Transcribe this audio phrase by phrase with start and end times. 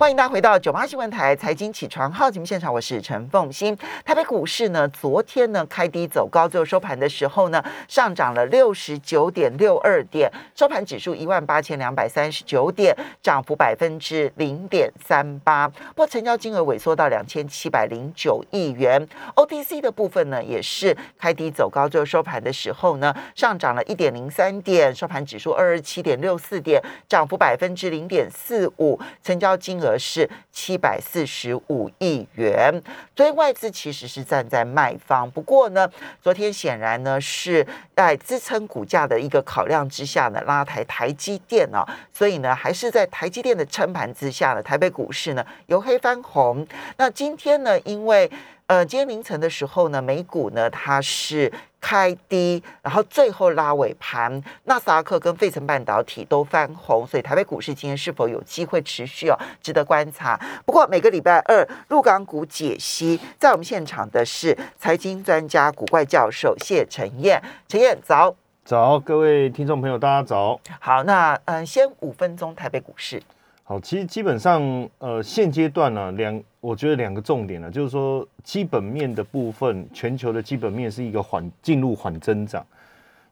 [0.00, 3.76] 欢迎大家回到九八新闻台财经起床号节目现场，我是陈凤欣。
[4.02, 15.68] 台北股市呢，昨天呢开低走高，最后收盘的时候呢，上涨了六十九点六二点，收盘指数一万八千两百三十九点，涨幅百分之零点三八。
[15.68, 19.06] 不过成交金额萎缩到两千七百零九亿元。
[19.36, 29.89] OTC 的部分呢，也是开低走高，最后收盘的时候呢，上涨了一点零三点，收盘指数二十七点六四点，涨幅百分之零点四五，成交金额。
[29.98, 32.82] 是七百四十五亿元，
[33.16, 35.30] 所以外资其实是站在卖方。
[35.30, 35.88] 不过呢，
[36.22, 46.66] 昨天显然呢是在支撑股价的一个考量之下呢，拉抬台积电啊，所以呢还是在台积电的撑盘之下呢，台北股市呢由黑翻红。
[46.96, 48.30] 那今天呢，因为
[48.70, 51.52] 呃今天凌晨的时候呢，美股呢它是。
[51.82, 54.30] 开低，然后最后拉尾盘，
[54.64, 60.38] 纳斯达克跟费城半导体都翻红，所以台北股市今天是否有机会持续哦，值得观察。
[60.66, 70.60] 不过每个礼拜二入港股解析，在我们现场的是财经专家古怪教授谢晨燕，陈燕早，早，各位听众朋友大家早。
[70.78, 73.22] 好，那嗯，先五分钟台北股市。
[73.70, 74.60] 好，其实基本上，
[74.98, 82.66] 呃，现阶段呢，两，我觉得两个重点呢，就是说基本面的部分，全球的基本面是一个缓进入缓增长，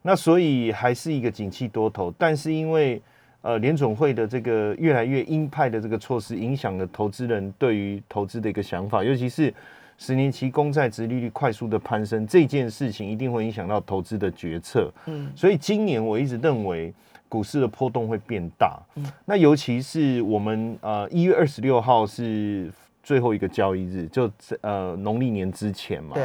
[0.00, 3.02] 那所以还是一个景气多头，但是因为
[3.42, 9.52] 呃联总会的这个越来越鹰派的这个措施，影响了投资人对于投资的一个想法，尤其是
[9.96, 14.88] 十年期公债值利率快速的攀升，这件事情一定会影响到投资的决策。
[15.06, 16.94] 嗯，所以今年我一直认为。
[17.28, 18.80] 股市的波动会变大，
[19.26, 24.30] 那尤其是我们呃一月二十六号是最后一个交易日，就
[24.62, 26.16] 呃农历年之前嘛。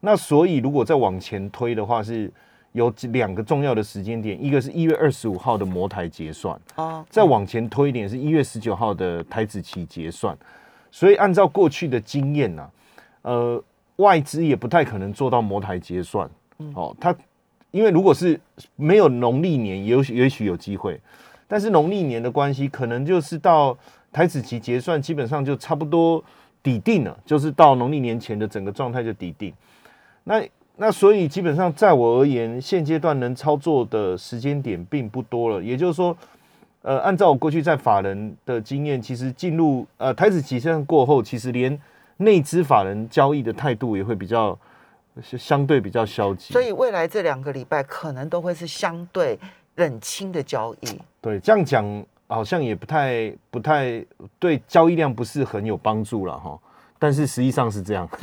[0.00, 2.32] 那所以如果再往前推的话，是
[2.72, 10.36] 有两个重要的时间点，一个是一月二十五号的摩台结算，哦，再往前推一点是一月十九号的台子期结算。
[10.92, 12.70] 所以按照过去的经验呢，
[13.22, 13.62] 呃，
[13.96, 16.30] 外资也不太可能做到摩台结算，
[16.74, 17.12] 哦，他。
[17.70, 18.40] 因为如果是
[18.74, 21.00] 没有农历年，也许也许有机会，
[21.46, 23.76] 但是农历年的关系，可能就是到
[24.12, 26.22] 台子期结算，基本上就差不多
[26.62, 29.52] 底定了，就是到农历年前的整个状态就底定。
[30.24, 30.42] 那
[30.76, 35.62] 那所以基本上在我而言，现阶段能操作的时间点并不多了。
[35.62, 36.16] 也就是说，
[36.82, 41.80] 呃，按照我过去在法人的经验，其实进入呃台子期结算过后，其实连
[42.16, 44.58] 内资法人交易的态度也会比较。
[45.22, 49.38] 是相对比较消极，所以未来这两个礼拜可能都会是相对
[49.76, 51.00] 冷清的交易。
[51.20, 54.04] 对，这样讲好像也不太不太
[54.38, 56.58] 对，交易量不是很有帮助了哈。
[56.98, 58.08] 但是实际上是这样。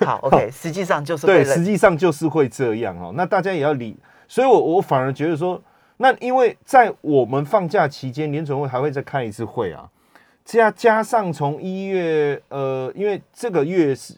[0.00, 3.12] 好，OK，实际上就是对，实际上就是会这样哦。
[3.14, 3.96] 那大家也要理，
[4.26, 5.60] 所以我我反而觉得说，
[5.98, 9.88] 那因为在我们放假期间，联准会还会再开一次会啊，
[10.44, 14.14] 加加上从一月呃，因为这个月是。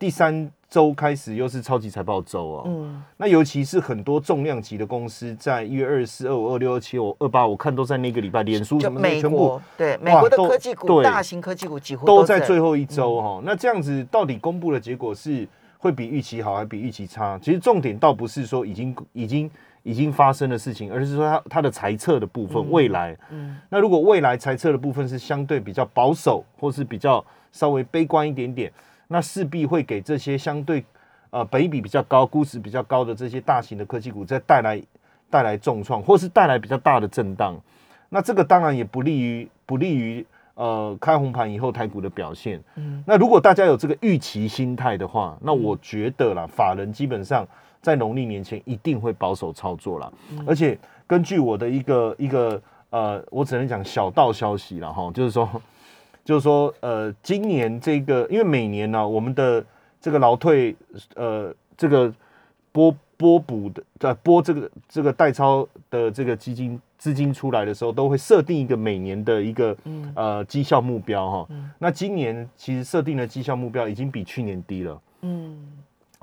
[0.00, 13.42] 第三周开始又是超级财报周啊，嗯，那尤其是很多重量级的公司在一月二十四、二五、二六、二七、二八，我看都在那个礼拜，脸书什么的全部对美国的科技股、大型科技股几乎都在最后一周哈。
[13.44, 15.46] 那这样子到底公布的结果是
[15.76, 17.38] 会比预期好，还比预期差？
[17.38, 19.50] 其实重点倒不是说已经已经
[19.82, 27.22] 已经发生的事情，而是说它它的猜测的部分未来，嗯，那如果未来猜测的部分是相对比较保守，或是比较
[27.52, 28.72] 稍微悲观一点点。
[29.12, 30.84] 那势必会给这些相对
[31.30, 34.80] 呃北比比较高、估值比较高的这些大型的科技股再带来
[35.28, 37.60] 带来重创，或是带来比较大的震荡。
[38.08, 42.62] 那这个当然也不利于不利于呃开红盘以后台股的表现。
[42.76, 47.44] 嗯，那如果大家有这个预期心态的话，那我觉得啦，法人基本上
[47.82, 50.12] 在农历年前一定会保守操作了。
[50.46, 50.78] 而且
[51.08, 55.50] 根据我的一个一个呃，我只能讲小道消息了哈，就是说。
[56.24, 59.64] 就是说，呃，今年这个，因为每年呢，我们的
[60.00, 60.76] 这个劳退，
[61.14, 62.12] 呃，这个
[62.72, 69.76] 拨拨补的，在拨这个这个代超的这个基金资金出来的时候，都会设定一个每年的一个
[70.14, 71.48] 呃绩效目标哈。
[71.78, 75.00] 那今年其实设定的绩效目标已经比去年低了。
[75.22, 75.56] 嗯，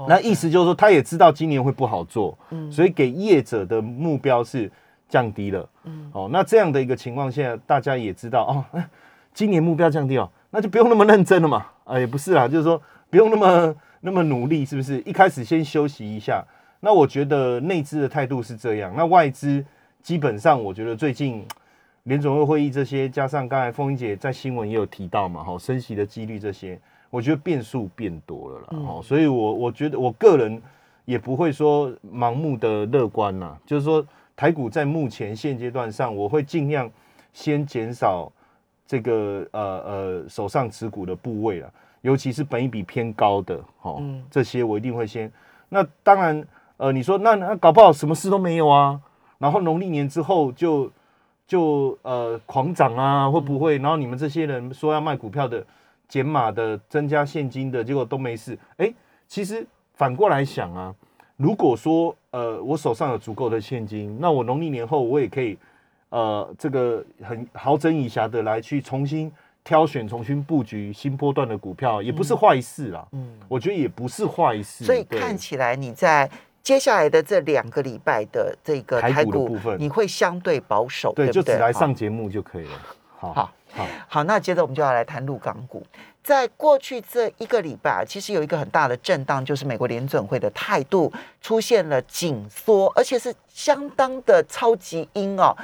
[0.07, 4.71] 那意思就是说，他也知道今年会不好做，嗯所以给业者的目标是
[5.09, 5.69] 降低了。
[5.83, 8.81] 嗯，哦，那这样的一个情况下，大家也知道哦。
[9.37, 11.63] 今年目标降低哦，那就不用那么认真了嘛。
[11.85, 14.99] 啊，也不是啦，就是说不用那么那么努力，是不是？
[15.01, 16.43] 一开始先休息一下。
[16.79, 19.63] 那我觉得内资的态度是这样，那外资
[20.01, 21.45] 基本上我觉得最近
[22.05, 26.79] 联总会会议这些，加上刚才凤英姐在新闻也有提到嘛，哈，升息的几率这些，
[27.11, 28.67] 我觉得变数变多了啦。
[28.71, 30.59] 哦，所以我我觉得我个人
[31.05, 34.03] 也不会说盲目的乐观啦，就是说
[34.35, 36.89] 台股在目前现阶段上，我会尽量
[37.33, 38.31] 先减少。
[38.87, 41.69] 这个呃呃手上持股的部位了，
[42.01, 44.01] 尤其是本一比偏高的哦，
[44.31, 45.29] 这些我一定会先。
[45.67, 46.47] 那当然，
[46.77, 48.97] 呃，你说那那搞不好什么事都没有啊，
[49.37, 50.89] 然后农历年之后就
[51.45, 53.77] 就呃狂涨啊，会不会？
[53.77, 55.61] 然后你们这些人说要卖股票的、
[56.07, 58.57] 减码的、增加现金的，结果都没事。
[58.77, 58.93] 哎，
[59.27, 60.95] 其实反过来想啊，
[61.35, 65.57] 如果说呃我手上有足够的现金，那我农历年后我也可以。
[66.09, 69.31] 呃，这个很好整以暇的来去重新
[69.63, 73.05] 挑选、重新布局新波段的股票，也不是坏事啦。
[73.11, 74.85] 嗯，我觉得也不是坏事。
[74.85, 76.29] 所以看起来你在
[76.63, 82.81] 接下来的这两个礼拜的这个台股的部分，你会相对保守，对，就只来上节目就可以了。
[83.19, 83.51] 好，好，
[84.07, 85.85] 好，那接着我们就要来谈陆港股。
[86.23, 91.11] 在过去这一个礼拜，其实有一个很大的震荡，就是美国联准会的态度
[91.41, 95.55] 出现了紧缩，而且是相当的超级阴哦。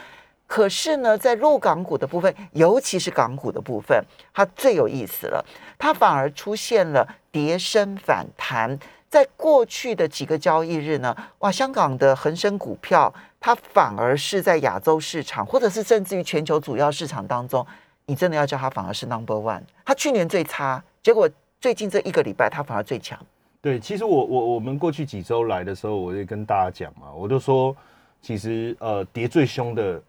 [0.54, 4.00] 可是呢，在陆港股的部分，尤其是港股的部分，
[4.32, 5.44] 它最有意思了。
[5.80, 8.78] 它反而出现了跌升反弹。
[9.10, 17.66] 在过去的几个交易日呢，哇，香港的恒生股票，它反而是在亚洲市场，或者是甚至于全球主要市场当中，
[18.06, 19.64] 你真的要叫它反而是 number one。
[19.84, 21.28] 它去年最差，结果
[21.60, 23.18] 最近这一个礼拜，它反而最强。
[23.60, 27.76] 对，其实我我我们过去几周来的时候，我就跟大家讲嘛，我就说，
[28.22, 30.00] 其实呃，跌最凶的。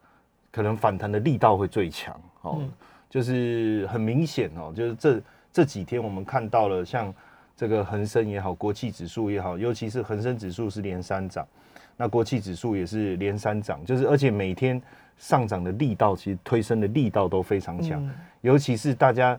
[0.55, 2.63] 可能反弹的力道会最强哦，
[3.11, 5.21] 就是很明显哦，就是这
[5.53, 7.13] 这几天我们看到了，像
[7.57, 11.45] 这个恒生也好，国企指数也好，尤其是恒生指数是连三涨，
[11.97, 14.81] 那国企指数也是连三涨，就是而且每天
[15.19, 18.01] 上涨的力道，其实推升的力道都非常强，
[18.41, 19.37] 尤其是大家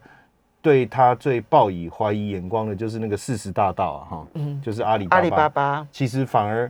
[0.62, 6.70] 对他最抱以怀疑眼光的，就是那个四十大道啊，哈，嗯，就是阿里阿里巴巴，其实反而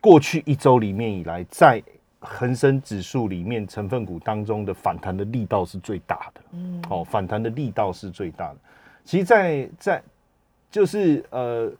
[0.00, 1.82] 过去一周里面以来在。
[2.24, 8.56] 恒生指数里面成分股当中的反弹的力道是最大的，嗯，哦，反弹的力道是最大的。
[9.04, 10.02] 其实，在在
[10.70, 11.70] 就是呃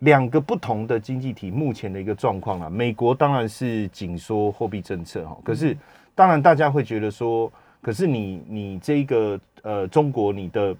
[0.00, 5.76] 两个不同的经济体目前的一个状况啊，美国当然是紧缩货币政策哈，可是
[6.14, 7.50] 当然大家会觉得说，
[7.80, 10.76] 可是你你这个呃中国你的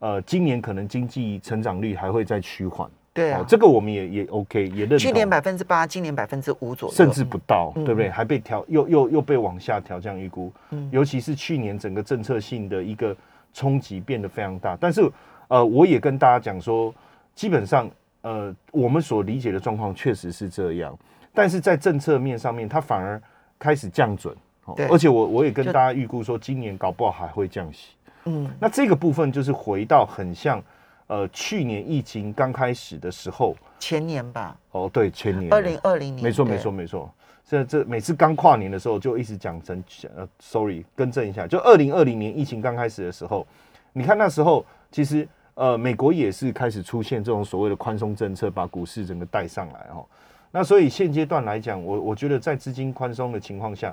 [0.00, 2.90] 呃今年可能经济成长率还会再趋缓。
[3.12, 4.98] 对啊，这个我们也也 OK，也认同。
[4.98, 8.08] 去年百分之八，今年百分之五左右，甚至不到，对不对？
[8.08, 10.52] 还被调，又又又被往下调降预估。
[10.70, 13.14] 嗯，尤其是去年整个政策性的一个
[13.52, 14.76] 冲击变得非常大。
[14.80, 15.10] 但是，
[15.48, 16.94] 呃，我也跟大家讲说，
[17.34, 17.90] 基本上，
[18.22, 20.96] 呃，我们所理解的状况确实是这样。
[21.34, 23.20] 但是在政策面上面，它反而
[23.58, 24.32] 开始降准。
[24.76, 27.96] 对，而且我我也跟大家预估说，今年搞不好还会降息。
[28.26, 30.62] 嗯，那这个部分就是回到很像。
[31.10, 34.56] 呃，去年疫情刚开始的时候，前年吧。
[34.70, 37.12] 哦，对，前年，二零二零年，没错，没错，没错。
[37.44, 39.82] 这这每次刚跨年的时候，就一直讲成
[40.16, 43.44] 呃，sorry，更正一下，就二零二零年疫情刚开始的时候，
[43.92, 50.06] 你看那时候其实呃，美国也是开始出现这种所谓的宽松政策，把股市整个带上来哦。
[50.52, 53.92] 那所以现阶段来讲，我我觉得在资金宽松的情况下，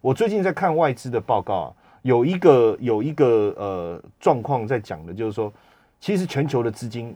[0.00, 5.52] 我最近在看外资的报告啊，有一个有一个呃状况在讲的，就是说。
[6.02, 7.14] 其实全球的资金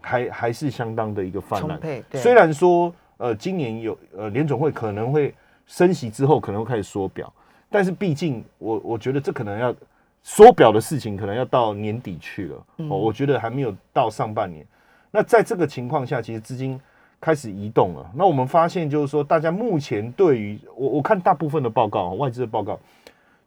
[0.00, 1.80] 还还是相当的一个泛滥，
[2.12, 5.34] 虽然说呃今年有呃联总会可能会
[5.66, 7.30] 升息之后可能会开始缩表，
[7.68, 9.74] 但是毕竟我我觉得这可能要
[10.22, 14.64] 缩表的事情可能要到年底去了，哦，我觉得还没有到上半年。
[15.10, 16.80] 那在这个情况下，其实资金
[17.20, 18.08] 开始移动了。
[18.14, 22.78] 那我们发现就是说，大家目前对于我我看大部分的报告，外资的报告，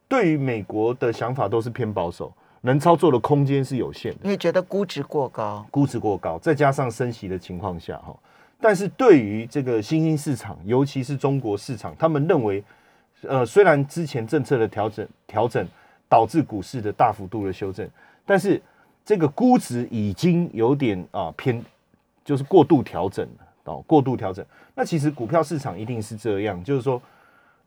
[0.09, 2.33] 对于美国的想法都是偏保守。
[2.65, 8.15] 能操作的空间是有限的，你也觉得估值过高，估值过高，再加上升息的情况下，哈。
[8.61, 12.63] 但是对于这个新兴市场，尤其是中国市场，他们认为，
[13.23, 15.67] 呃，虽然之前政策的调整调整
[16.07, 17.85] 导致股市的大幅度的修正，
[18.25, 18.61] 但是
[19.03, 21.61] 这个估值已经有点啊偏，
[22.23, 24.45] 就是过度调整了哦，过度调整。
[24.73, 27.01] 那其实股票市场一定是这样，就是说。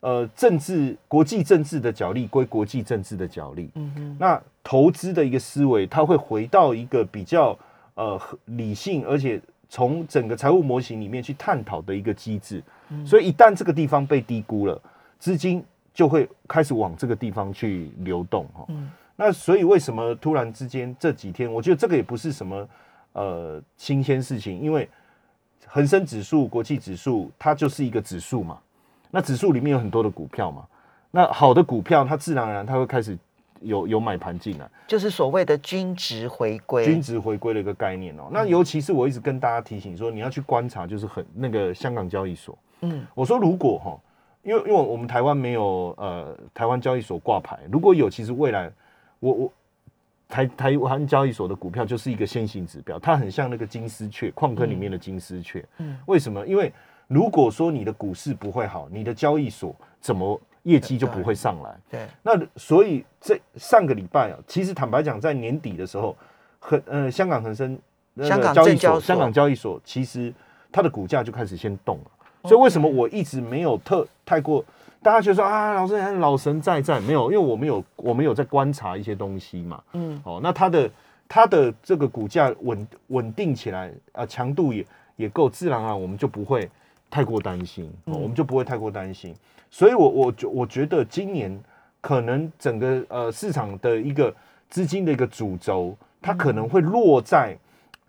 [0.00, 7.58] 呃，政治国际政治的角力归国际政治的角力，嗯哼，那投资的一个思维，它会回到一个比较
[7.94, 12.62] 呃理性，而且从整个财务模型里面去探讨的一个机制。
[13.04, 14.80] 所以一旦这个地方被低估了，
[15.18, 18.66] 资金就会开始往这个地方去流动哈。
[19.16, 22.68] 那所以为什么突然之间这几天，我觉得这个也不是什么
[23.14, 24.88] 呃新鲜事情，因为
[25.66, 28.58] 恒生指数、国际指数，它就是一个指数嘛。
[29.10, 30.66] 那指数里面有很多的股票嘛，
[31.10, 33.16] 那好的股票它自然而然它会开始
[33.60, 38.28] 有有买盘进来，就是所谓的均值回归，均值回归的一个概念哦。
[38.30, 43.98] 那尤其是我一直跟大家提醒说，你要去观察，就是很那个香港交易所，嗯，我说如果哈，
[44.42, 48.70] 因为因为我们台湾没有呃台湾交易所挂牌，如果有，其实未来
[49.20, 49.52] 我我
[50.28, 55.64] 台台湾交易所的股票就是一个先行指标，它很像那个金丝雀矿坑里面的金丝雀。
[55.78, 56.46] 嗯为什么？
[56.46, 56.70] 因为
[57.08, 61.76] 如果说你的股市不会好，你的交易所怎么业绩就不会上来？
[61.90, 66.16] 对，那所以这上个礼拜啊，其实坦白讲，在年底的时候，
[66.58, 67.78] 很呃，香港恒生
[68.14, 70.32] 那个香港交易所，香港交易所其实
[70.72, 72.10] 它的股价就开始先动了。
[72.48, 74.64] 所以为什么我一直没有特太过，
[75.02, 79.82] 大家觉得说啊，老师老神在在没有，因为我们有我们有在观察一些东西嘛。
[79.92, 80.90] 嗯，哦，那它的
[81.28, 84.86] 它的这个股价稳稳定起来啊，强度也
[85.16, 86.68] 也够，自然而然我们就不会
[87.10, 89.34] 太过担心，我们就不会太过担心。
[89.70, 91.58] 所以我我觉我觉得今年
[92.00, 94.34] 可能整个呃市场的一个
[94.68, 97.56] 资金的一个主轴，它可能会落在。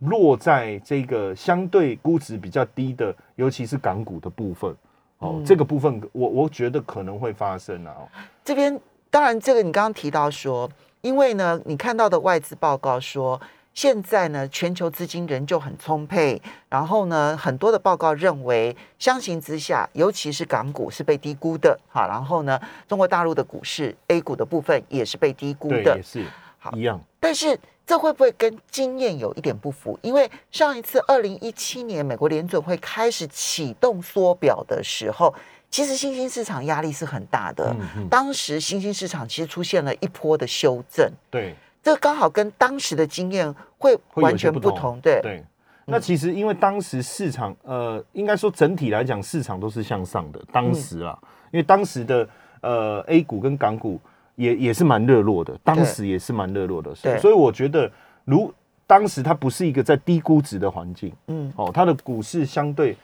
[0.02, 4.70] 落在这个相对估值比较低的，尤其是港股的部分，
[5.18, 7.96] 哦，嗯这个部分我我觉得可能会发生啊。
[7.98, 8.08] 哦
[8.46, 10.70] 这边当然，这个你刚刚提到说，
[11.02, 13.42] 因为呢，你看到的外资报告说，
[13.78, 26.26] 现在呢，全球资金仍旧很充沛，然后呢，很多的报告认为，相形之下，尤其是港股是被低估的，哈，然后呢，中国大陆的股市 A 股的部分也是被低估，的也，是
[26.58, 27.00] 好一样。
[27.20, 27.56] 但是
[27.86, 30.00] 这会不会跟经验有一点不符？
[30.02, 35.32] 因为上一次二零一七年美国联准会开始启动缩表的时候，
[35.70, 37.76] 其实新兴市场压力是很大的。
[38.10, 41.56] 当时新兴市场其实出现了一波的修正，对。
[41.84, 45.00] 这刚好跟当时的经验会完全不同。
[45.02, 45.44] 对，对，
[45.86, 50.42] 那其实因为当时市场，呃，应该说整体来讲，市场都是向上的。
[50.52, 51.18] 当时啊，
[51.52, 52.28] 因为当时的
[52.62, 54.00] 呃 A 股跟港股
[54.36, 57.22] 也也是蛮热络的，当时也是蛮热络的，所以对。
[57.22, 57.90] 所以我觉得，
[58.26, 58.54] 如
[58.86, 62.96] 当时它不是一个在低估值的环境，嗯，哦，它的股市相对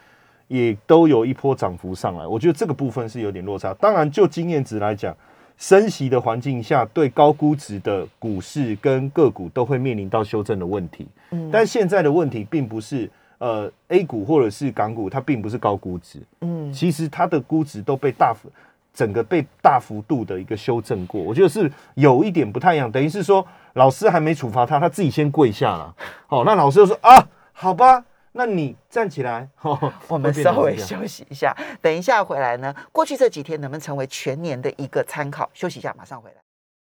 [0.48, 3.72] 也都有一波涨幅上来，我觉得这个部分是有点落差。
[3.74, 5.16] 当然，就经验值来讲，
[5.56, 11.06] 升息的环境下，对高估值的股市跟个股都会面临到修正的问题。
[11.30, 11.48] 嗯。
[11.52, 13.08] 但现在的问题并不是
[13.38, 18.50] 呃 A 股或者是港股，它并不是高估值，嗯，其实它的估值都被大幅
[18.92, 23.44] 整个被大幅度的一个修正过，我觉得是有一点不太一样，等于是说
[23.74, 25.94] 老师还没处罚他，他自己先跪下了。
[26.26, 28.04] 好、那老师就说啊，好吧，
[28.36, 29.48] 那你站起来。
[29.62, 35.48] 哦、 我们稍微休息一下，等一下回来呢，过去这几天能不能成为全年的一个参考？
[35.54, 36.36] 休息一下，马上回来。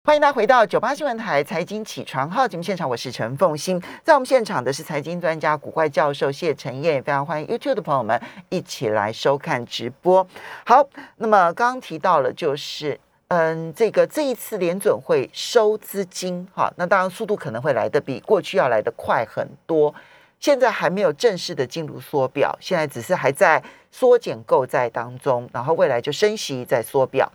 [0.03, 10.25] 欢迎大家回到九八新闻台财经起床号节目现场，我是陈凤欣，在我们现场的是财经专家古怪教授谢晨燕，也非常欢迎 YouTube 的朋友们一起来收看直播。
[10.65, 10.87] 好，
[11.17, 12.99] 那么刚刚提到了就是。
[13.29, 19.93] 嗯，这个这一次联准会收资金，哈，那当然速度可能会来的比过去要来的快很多。
[20.39, 27.31] 现在还没有正式的进入缩表，现在只是还在缩减购债当中，然后未来就升息再缩表。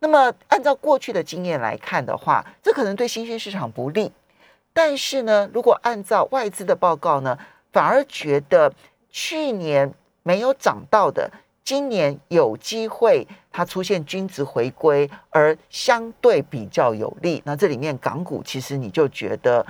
[0.00, 4.12] 那么按照过去的经验来看的话，这可能对新兴市场不利。
[4.72, 7.36] 但是呢，如果按照外资的报告呢，
[7.72, 8.72] 反而觉得
[9.10, 11.28] 去年没有涨到的，
[11.64, 17.42] 今年有机会它出现均值回归，而相对比较有利。
[17.44, 19.66] 那这里面港股其实你就觉得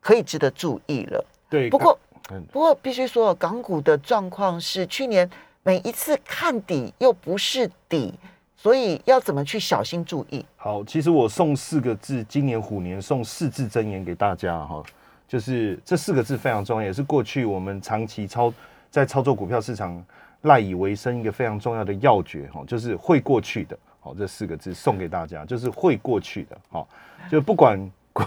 [0.00, 1.24] 可以值得注意了。
[1.50, 1.98] 对，不过
[2.32, 5.28] 嗯不过必须说，港股的状况是去年
[5.62, 8.14] 每一次看底又不是底，
[8.56, 10.44] 所以要怎么去小心注意？
[10.56, 14.82] 好，其实我送四个字，今年虎年送四字真言给大家哈，
[15.28, 18.52] 就是这四个字非常重要，也是过去我们长期操
[18.90, 20.04] 在操作股票市场
[20.42, 23.78] 赖以为生一个非常重要的要诀哈，就是会过去的。
[24.00, 26.58] 好，这四个字送给大家，就是会过去的。
[26.70, 26.88] 好，
[27.30, 27.78] 就不管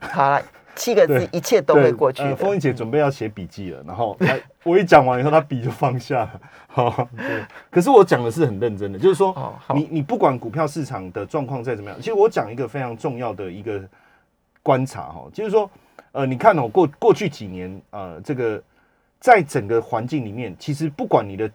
[0.00, 0.42] 好了，
[0.76, 2.34] 七个字，一切都会过去。
[2.34, 6.40] 风云姐准备要写笔记了，然后她我一讲完以后，她笔就放下了。
[6.68, 7.44] 好，对。
[7.70, 9.34] 可是我讲的是很认真的，就是说，
[9.74, 13.82] 你你不管股票市场的状况再怎么样，其实我讲一个非常重要的一个
[14.62, 15.68] 观察哈，就是说，
[16.12, 18.62] 呃，你看哦，过过去几年，呃，这个
[19.18, 21.50] 在整个环境里面，其实不管你的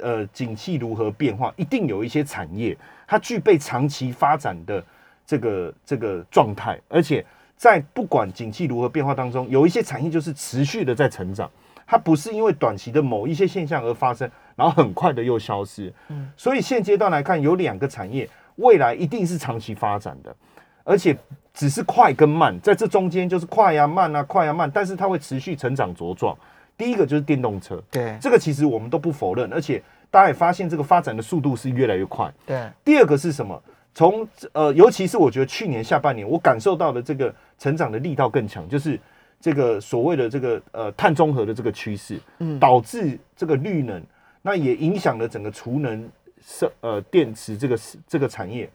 [0.00, 4.84] 呃景气如何变化，一定有一些产业它具备长期发展的
[5.26, 7.24] 这个这个状态，而且
[7.56, 11.50] 在不管景气如何变化当中，有一些产业就是持续的在成长，
[11.86, 15.92] 它不是因为短期的某一些现象而发生，然后很快的又消失。
[16.08, 20.34] 嗯所以现阶段来看，有两个产业未来一定是长期发展的，
[20.82, 21.16] 而且
[21.52, 26.36] 只是快跟慢，在这中间就是快呀、慢啊、快呀、慢，但是它会持续成长茁壮。
[26.76, 29.80] 第一个就是电动车，对这个其实我们都不否认，而且
[30.10, 32.28] 大家也发现这个发展的速度是越来越快。
[32.44, 33.62] 对，第二个是什么？
[33.94, 38.98] 从呃，尤其是我觉得去年下半年，我感受到的这个成长的力道更强，就是
[39.40, 44.02] 这个所谓的这个呃碳中和的这个趋势，嗯导致这个绿能，
[44.42, 46.10] 那也影响了整个储能、
[46.44, 48.68] 是呃电池这个这个产业。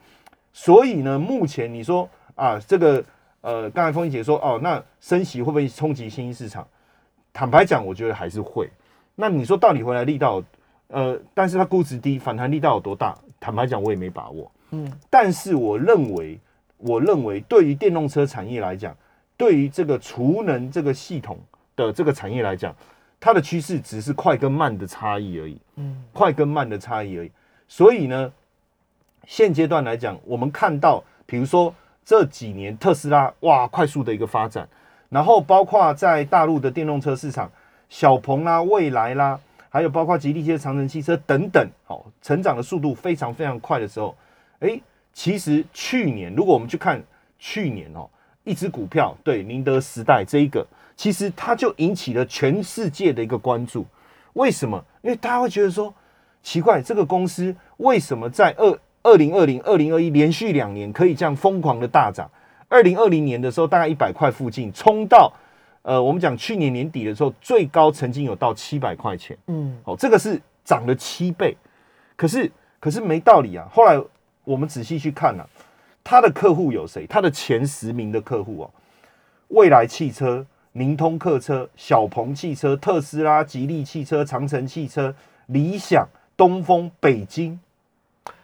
[0.53, 3.03] 所以呢，目前你说啊，这个
[3.41, 6.65] 呃，刚才风英姐说哦，那升息会不会冲击新兴市场？
[7.33, 8.69] 坦白讲，我觉得还是会。
[9.15, 10.41] 那你说到底回来力道，
[10.87, 13.15] 呃，但是它估值低，反弹力道有多大？
[13.39, 14.49] 坦白讲，我也没把握。
[14.71, 16.39] 嗯，但是我认为，
[16.77, 18.95] 我认为对于电动车产业来讲，
[19.35, 21.39] 对于这个储能这个系统
[21.75, 22.75] 的这个产业来讲，
[23.19, 25.57] 它的趋势只是快跟慢的差异而已。
[25.75, 27.31] 嗯，快跟慢的差异而已。
[27.67, 28.31] 所以呢，
[29.25, 31.73] 现阶段来讲，我们看到，比如说
[32.03, 34.67] 这几年特斯拉哇，快速的一个发展，
[35.09, 37.51] 然后包括在大陆的电动车市场，
[37.89, 44.15] 小鹏啦、蔚来啦，还有包括吉利汽车、长城汽车等等，好，成长的速度非常非常快的时候，
[44.59, 44.79] 哎，
[45.13, 47.01] 其实去年如果我们去看
[47.37, 48.09] 去年哦，
[48.43, 53.85] 一只股票对宁德时代这一个，其实它就引起了全世界的一个关注。
[54.33, 54.83] 为什么？
[55.01, 55.93] 因为大家会觉得说。
[56.41, 62.31] 奇怪，这个公司为什么在二二零二零、二零二一连续两年可以这样疯狂的大涨？
[62.69, 65.31] 二零二零年的时候大概一百块附近，冲到
[65.81, 69.37] 呃，我们讲去年年底的时候，最高曾经有到七百块钱。
[69.47, 71.57] 嗯，哦，这个是涨了七倍。
[72.15, 72.49] 可是，
[72.79, 73.67] 可是没道理啊。
[73.69, 74.01] 后来
[74.43, 75.45] 我们仔细去看呢，
[76.03, 77.07] 他的客户有谁？
[77.07, 78.71] 他的前十名的客户哦，
[79.49, 85.13] 未来汽车、宁通客车、小鹏汽车、特斯拉、吉利汽车、长城汽车、
[85.47, 86.07] 理想。
[86.39, 87.59] 东风、北京，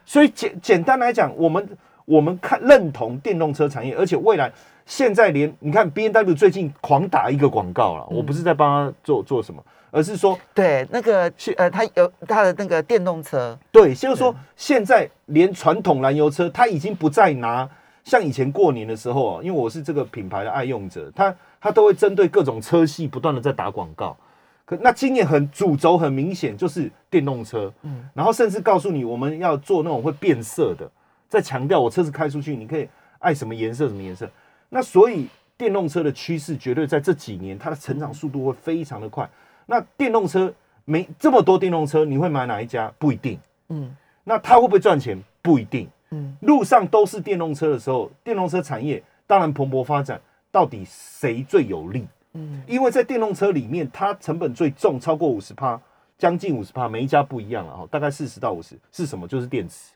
[0.05, 1.65] 所以简简单来讲，我们
[2.05, 4.51] 我们看认同电动车产业，而且未来
[4.85, 17.67] 现在连你看 B N W 最近狂打一个广告了，我不是在帮他做做什么，而是说对那个呃，他有他的那个电动车，对，就是说现在连传统燃油车，他已经不再拿
[18.03, 24.15] 像以前过年的时候啊，因为我是这个品牌的爱用者，他他都会针对各种车系不断的在打广告。
[24.63, 30.89] 可那今年很主轴很明显就是电动车，嗯，然后甚至告诉你我们要做那种会变色的，
[31.35, 32.87] 在强调我车子开出去你可以
[33.19, 34.29] 爱什么颜色什么颜色。
[34.69, 35.27] 那所以
[35.57, 39.29] 电动车的趋势绝对在这几年它的成长速度会非常的快。
[39.65, 40.53] 那电动车
[40.85, 42.89] 没这么多电动车，你会买哪一家？
[42.97, 43.93] 不一定，嗯。
[44.23, 45.21] 那它会不会赚钱？
[45.41, 46.35] 不一定，嗯。
[46.41, 52.07] 路上都是电动车的时候，电动车产业当然蓬勃发展，到底谁最有利？
[52.33, 55.79] 嗯，因为在电动车里面，它成本最重，超过五十趴，
[56.17, 59.27] 将近五十趴，每一家不一样了哈，大概四十到五十，是什么？
[59.27, 59.93] 就是电池。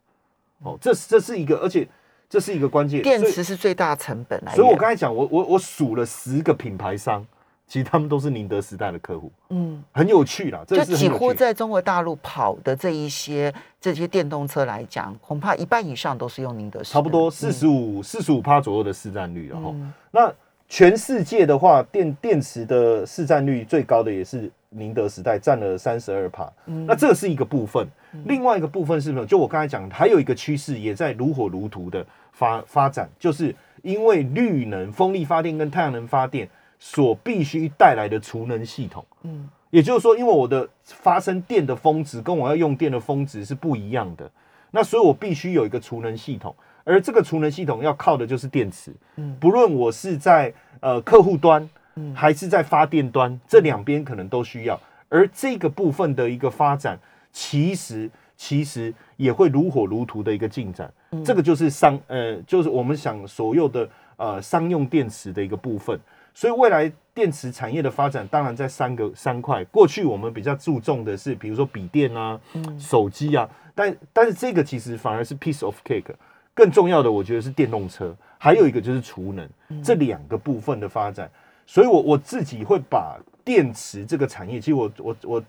[0.63, 1.87] 哦，这这是一个，而且
[2.29, 4.41] 这是一个关键，电池是最大成本。
[4.55, 7.25] 所以我刚才讲，我我我数了十个品牌商，
[7.67, 9.31] 其实他们都是宁德时代的客户。
[9.49, 19.73] 嗯，很有趣啦，就几乎在中国大陆跑的这一些这些电动车来讲，恐怕一半以上都是用宁德时代，差不多四十五四十五帕左右的市占率了哈。
[20.11, 20.33] 那
[20.67, 26.51] 全世界的话，电电池的市占率最高的也是宁德时代，占了三十二帕。
[26.65, 27.87] 那这个是一个部分，
[28.25, 29.25] 另外一个部分是什么？
[29.25, 39.05] 就我刚才讲，还有一个趋势也在如火如荼的发发展，就是因为绿能、风力发电跟太阳能发电所必须带来的储能系统。
[39.23, 44.29] 嗯，也就是说，因为我的发生电的峰值跟我要用电的峰值是不一样的，
[44.71, 46.55] 那所以我必须有一个储能系统。
[46.85, 54.79] 而这个储能系统要靠的就是电池，嗯，不论我是在呃客户端，嗯，还是在发电端，这两边可能都需要。
[55.07, 56.97] 而这个部分的一个发展，
[57.31, 60.91] 其实其实也会如火如荼的一个进展。
[61.25, 65.99] 这个就是商呃，就是我们想所有的呃商用电池的一个部分。
[66.33, 69.63] 所以未来电池产业的发展，当然在三个三块。
[69.65, 72.39] 过去我们比较注重的是，比如说笔电啊，
[72.77, 76.13] 手机啊，但但是这个其实反而是 piece of cake。
[76.53, 79.49] 更重要的，我觉得是电动车，还有一个就是储能
[79.81, 81.29] 这两个部分的发展。
[81.65, 85.43] 所以，我我自己会把电池这个产业，其实我我我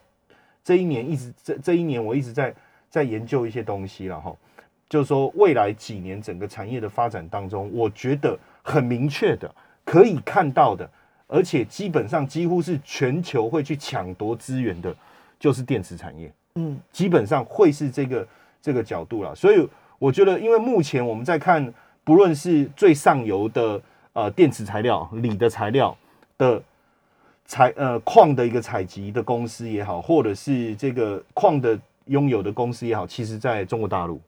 [0.64, 2.54] 这一年一直这这一年我一直在
[2.88, 4.34] 在研究一些东西了哈。
[4.88, 10.90] 就是说，未来几年整个产业的发展当中，我觉得很明确的可以看到的，
[11.26, 14.94] 而且基本上几乎是全球会去抢夺资源的，
[15.38, 16.32] 就是电池产业。
[16.54, 18.26] 嗯，基本上会是这个
[18.60, 19.34] 这个角度了。
[19.34, 19.68] 所以。
[20.00, 23.78] 我觉得，因为目前我们在看，不论是最上游的
[24.14, 25.94] 呃电池材料、锂的材料
[26.38, 26.62] 的
[27.50, 34.20] 采呃矿的一个采集的公司也好，或者是这个矿的拥有的公司也好，其实在中国大陆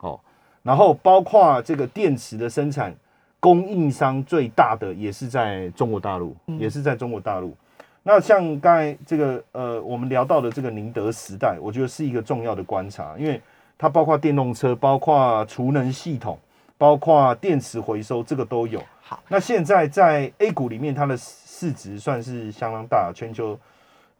[0.00, 0.18] 哦。
[0.62, 2.94] 然后包括这个电池的生产
[3.38, 7.54] 供应商最大的也是在中国大陆，也是在中国大陆。
[8.02, 13.38] 那像刚才这个呃我们聊到的这个宁德时代，我觉得是一个重要的观察，因为。
[13.78, 16.38] 它包括电动车，包括储能系统，
[16.78, 18.80] 包括电池回收，这个都有。
[19.00, 21.16] 好，那现在在 A 股里面，它的
[21.62, 23.56] 市值算是相当大，全球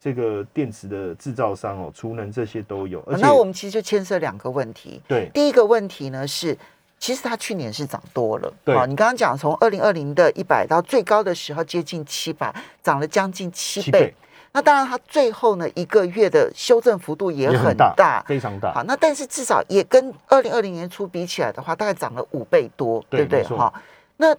[0.01, 3.03] 这个电池的制造商哦，储能这些都有。
[3.19, 5.03] 那我们其实就牵涉两个问题。
[5.09, 6.57] 对，第一个问题呢是
[7.01, 14.15] 其实它去年是涨多了，对好，你刚刚讲从二零二零的一百到最高的时候接近七百，涨了将近七倍。
[14.53, 18.73] 那当然，它最后呢一个月的修正幅度也很大，非常大。
[18.73, 23.43] 好，那但是至少也跟二零二零年初比起来的话，大概涨了五倍多，对不对？
[23.43, 23.73] 哈，
[24.19, 24.33] 那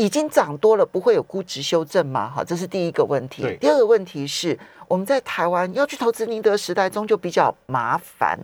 [0.00, 2.30] 已经涨多了，不会有估值修正吗？
[2.30, 3.42] 好，这是第一个问题。
[3.60, 4.58] 第二个问题是，
[4.88, 8.38] 我们在台湾要去投资宁德时代，终究比较麻烦。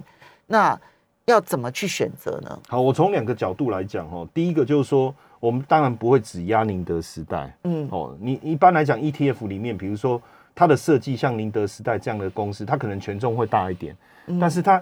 [0.49, 0.79] 那
[1.25, 2.59] 要怎么去选择呢？
[2.69, 4.29] 好，我从两个角度来讲哦。
[4.35, 8.15] 第一个就是说，我们当然不会只压宁德时代嗯，哦。
[8.21, 10.21] 你一般来讲，ETF 里面，比如说
[10.55, 14.81] 它的设计像宁德时代这样的公司，它可能权重会大一点，嗯但是它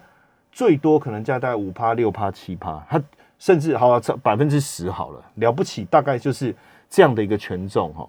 [0.51, 3.01] 最多可能加大概五趴、六趴、七趴，它
[3.39, 6.55] 甚至好百分之十好了，了不起，大概就是
[6.89, 8.09] 这样的一个权重哈。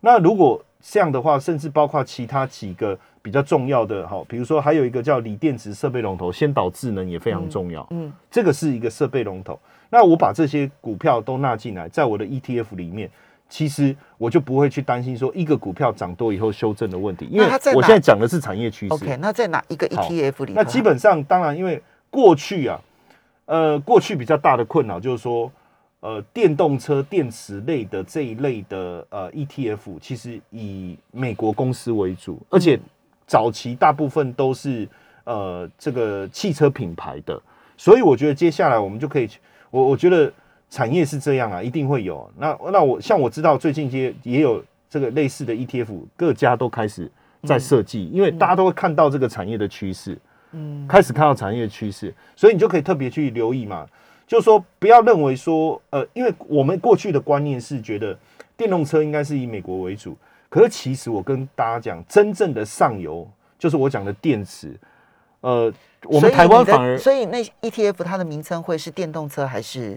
[0.00, 7.84] 那如果这样的话，甚至包括其他几个比较重要的哈，比如说还有一个叫锂电池设备龙头，先导智能也非常重要。
[7.90, 9.58] 嗯，这个是一个设备龙头。
[9.90, 13.10] 那我把这些股票都纳进来，在我的 ETF 里面，
[13.48, 18.94] 其实我就不会去担心说一个股票涨多以后修正的问题，因为我现在讲的是产业趋势。
[18.94, 20.60] OK，那在哪一个 ETF 里头？
[20.60, 22.80] 那基本上，当然，因为过去啊，
[23.46, 25.50] 呃，过去比较大的困扰就是说，
[26.00, 32.78] 呃，电动车电池类的这一类的呃 ETF，其实以美国公司为主，而且
[33.26, 34.88] 早期大部分都是
[35.24, 37.40] 呃这个汽车品牌的，
[37.76, 39.38] 所以我觉得接下来我们就可以去，
[39.70, 40.32] 我我觉得
[40.68, 42.28] 产业是这样啊，一定会有。
[42.36, 47.10] 那那我像我知道最近也也有这个类似的 ETF，各家都开始
[47.44, 50.12] 在设计，因为大家都会看到这个产业的趋势。
[50.14, 50.20] 嗯
[50.88, 53.86] 开始看到产业趋势，所以你就可以特别去留意嘛。
[54.26, 58.18] 就是说，不要认为说，呃，因为我们过去的观念是觉得
[58.56, 60.16] 电动车应该是以美国为主，
[60.48, 64.76] 可是其实我跟大家讲，真正的上游就是我讲的电池，
[65.42, 65.72] 呃，
[66.04, 69.96] 我们台湾反而所以那 ETF 它的名称会是电动车还是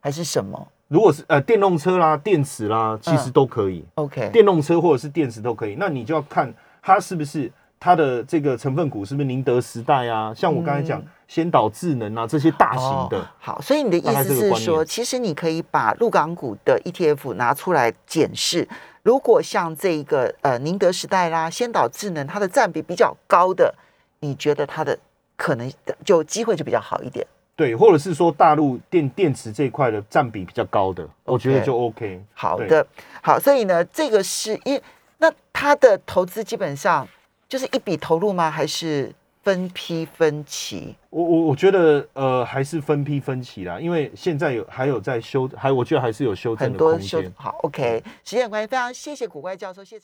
[0.00, 5.76] 还是什么如果是呃电动车啦、电池啦，其实嗯都可以，？OK，电动车或者是电池都可以。
[5.78, 7.48] 那你就要看它是不是
[7.80, 13.18] 它的这个成分股是不是宁德时代啊，像我刚才讲嗯先导智能啊这些大型的。
[13.18, 18.68] 哦好，所以你的意思是说，其实你可以把陆港股的 ETF 拿出来检视，
[19.02, 23.74] 如果像这个呃宁德时代啦、先导智能，它的占比比较高的，
[24.18, 24.98] 你觉得它的
[25.36, 25.72] 可能
[26.04, 27.26] 就机会就比较好一点。
[27.56, 32.22] 对，或者是说大陆电电池这一块的占比比较高的，我觉得就 OK。
[32.34, 32.86] 好的，
[33.22, 34.82] 好，所以呢，这个是因为
[35.18, 37.06] 那它的投资基本上
[37.50, 38.48] 就是一笔投入吗？
[38.48, 40.94] 还是分批分期？
[41.10, 47.20] 我我我觉得呃还是分批分期啦，因为现在有还有在修，还我觉得还是有修正很多修。
[47.34, 48.00] 好，OK。
[48.24, 49.98] 时间关系，非常谢谢古怪教授，谢谢。